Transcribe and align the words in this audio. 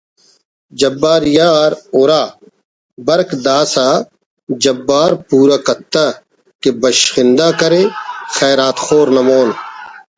جبار 0.79 1.21
یار 1.37 1.71
ہرا 1.93 2.23
”برک 3.05 3.29
داسہ 3.45 3.87
جبار 4.63 5.11
پورا 5.27 5.57
کتہ“ 5.67 6.05
کہ 6.61 6.69
”بشخندہ“ 6.81 7.47
کرے 7.59 7.83
”خیرات 8.35 8.77
خور“ 8.85 9.07
نا 9.15 9.21
مون 9.27 9.49